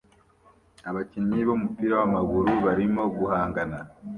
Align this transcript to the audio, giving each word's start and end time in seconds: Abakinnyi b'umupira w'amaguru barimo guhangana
Abakinnyi 0.89 1.39
b'umupira 1.47 1.93
w'amaguru 1.99 2.51
barimo 2.65 3.03
guhangana 3.17 3.77